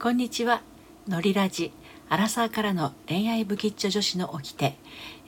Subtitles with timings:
[0.00, 0.62] こんにちは。
[1.08, 1.72] のりラジ
[2.08, 4.76] アラサーからの恋愛ブキッチョ女子の掟、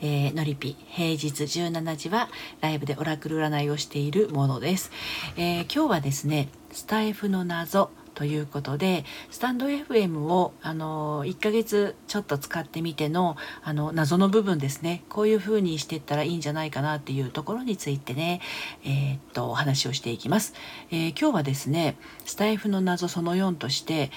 [0.01, 2.29] えー、のりぴ平日17時は
[2.61, 4.93] ライブでオラクル占いをしているものです、
[5.37, 15.05] えー、今日はですねスタイフの謎ということでスタンド FM をあの1ヶ月ちょっと使ってみてのあの謎の部分ですね。
[15.09, 18.41] こういう風にしていったらいいんじゃないかなっていうところについてね
[18.85, 20.55] えー、っとお話をしていきます、
[20.91, 21.97] えー、今日はですね
[22.27, 24.11] スタイフの謎その4として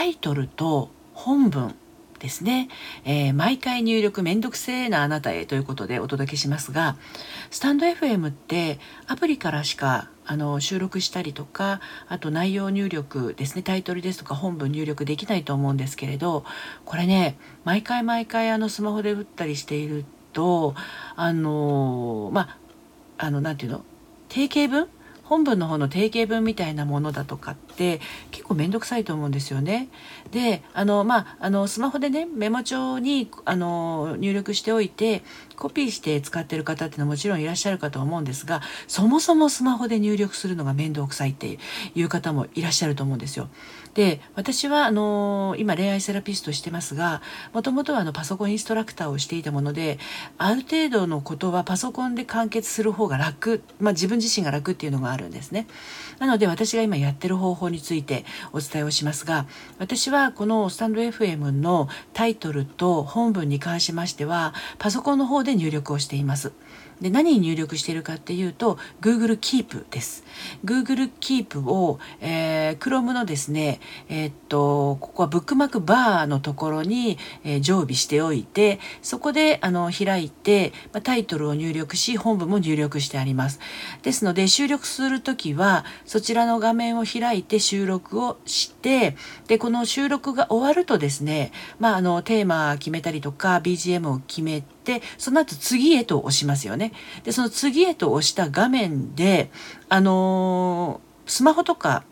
[0.00, 1.74] タイトルと本文
[2.20, 2.70] ですね、
[3.04, 6.96] えー、毎回入力めんどくせえなあなたへということでお届けしますが
[7.50, 16.44] スタンド FM ってアプリからしかあの収録したりとかあと内容入力ですねタイトルですとか本文入力できないと思うんですけれど
[16.86, 20.74] これね毎回毎回あのスマホで打ったりしていると
[21.14, 22.56] あのま
[23.18, 23.84] ああの何て言うの？
[24.30, 24.88] 定型文
[25.30, 28.00] 本文の方の定型文みたいなものだとかって
[28.32, 29.88] 結構面倒くさいと思うんですよね。
[30.32, 35.22] であのまああのスマホでねメモ帳にあの入力しておいて
[35.54, 41.60] コピーして使ってる方っていうのはもちろんいらっしゃるかと思うんですがそもそもスマホで入力するのが面倒くさいって
[41.94, 43.48] いう方もいらっしゃると思うんですよ。
[43.94, 49.98] で私はあの今恋愛セラピストしてますがもともとはあのパソコンインストラクターをしていたもので
[50.38, 55.66] ある程度のことはパソコンで完結する方が楽、まあ、自分自身が楽っていうのがあるるんですね。
[56.18, 59.46] なので私が今やってる方法についてお伝えをしますが
[59.78, 66.52] 私はこのスタンド FM のタイトルと本文に関しましてはパソコンの方で入力をしています。
[67.00, 70.24] で何に入力しているかっていうと Google Keep です。
[70.64, 83.60] Google Keep を、えー、Chrome のですね、えー、っとここはブックマークバーのところに、えー、常備しておいてそこであの開いて、ま、タイトルを入力し本文も入力してあります。
[84.02, 89.16] ですので収録する時はそちらの画面を開いて収録をして
[89.46, 96.92] でこの収録が終わるとですね、まあ、あのテーマ決めたりとか BGM を決めてその後次へと押しますよね。
[97.24, 99.50] でその次へと押した画面で
[99.88, 102.04] あのー、スマホとか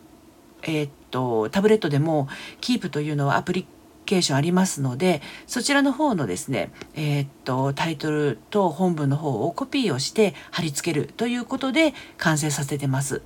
[0.63, 2.27] えー、っとタブレットでも
[2.61, 3.65] Keep というのはアプリ
[4.09, 13.21] ケーションありますのでそちらの方のですねえー、っとタイトルと本文の方をコピーをして貼り付けるということで完成させてます。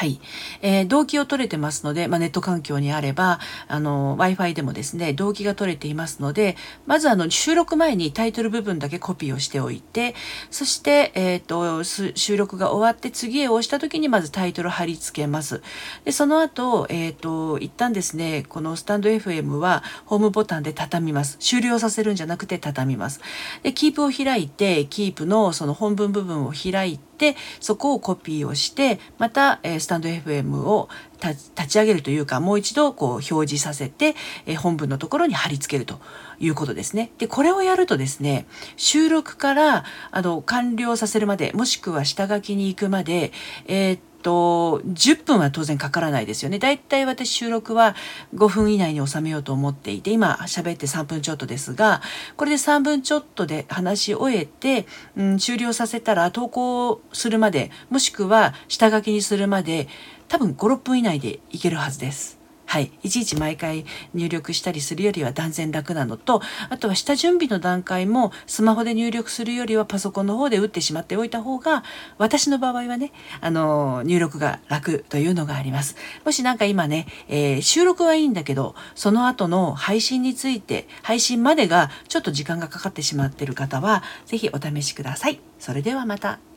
[0.00, 0.18] はい。
[0.62, 3.38] えー、動機を取れてますので、まあ、ネット環境にあれば、
[3.68, 6.56] あの、Wi-Fi でもですね、動機が取れていますので、
[6.86, 10.14] まずあの、収録前にタイトル部分だけコピーをしておいて、
[10.50, 15.60] そして、えっ、ー、と、収録が終わって次へ押した時にまずタイトル貼り付けます。
[16.06, 21.36] で、その後、えっ、ー、と、一旦ですね、このスタンド FM はホームボタンで畳みます。
[21.40, 23.20] 終了させるんじゃなくて畳みます。
[23.62, 30.88] で、キープを開いて、キープのその本文部分を開いて、でそこをコピーをしてまた、えー、スタンド FM を
[31.22, 34.16] 立ち上げるというかもう一度こう表示させて、
[34.46, 36.00] えー、本文のところに貼り付けると
[36.40, 37.12] いうことですね。
[37.18, 38.46] でこれをやるとですね
[38.78, 43.32] 収録からあの完了させるまでもしくは下書きに行くまで、
[43.66, 46.58] えー、と、10分は当然かからないですよね。
[46.58, 47.94] だいたい私収録は
[48.34, 52.02] 5分以内に収めようと思っていて、今喋って3分ちょっとですが、
[52.36, 54.86] これで3分ちょっとで話し終えて、
[55.16, 59.88] うん、終了させたら投稿するまで、もしくは下書きにするまで、
[60.28, 62.39] 多分5、6分以内でいけるはずです。
[62.70, 71.82] はい、いちいち毎回入力したりするよりは断然楽なのとあとは下準備の段階もスマホで入力するよりはパソコンの方で打ってしまっておいた方が
[72.16, 73.10] 私の場合はね
[73.40, 75.96] あの入力が楽というのがあります。
[76.24, 85.40] もし何か今ね、えー、収録はいいんだけどその後の配信について配信までがちょっと時間がかかってしまってる方は是非お試しください。
[85.58, 86.49] それではまた。